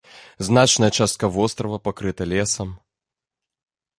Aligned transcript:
Значная 0.47 0.89
частка 0.97 1.29
вострава 1.35 1.77
пакрыта 1.87 2.23
лесам. 2.33 2.69